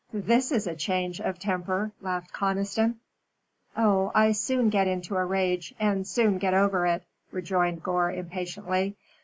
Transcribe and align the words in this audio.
"This 0.11 0.51
is 0.51 0.65
a 0.65 0.75
change 0.75 1.21
of 1.21 1.37
temper," 1.37 1.91
laughed 2.01 2.33
Conniston. 2.33 2.95
"Oh, 3.77 4.11
I 4.15 4.31
soon 4.31 4.69
get 4.71 4.87
into 4.87 5.15
a 5.15 5.23
rage 5.23 5.75
and 5.79 6.07
soon 6.07 6.39
get 6.39 6.55
over 6.55 6.87
it," 6.87 7.03
rejoined 7.31 7.83
Gore, 7.83 8.11
impatiently. 8.11 8.95